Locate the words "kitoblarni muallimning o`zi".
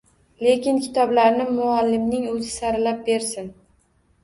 0.85-2.51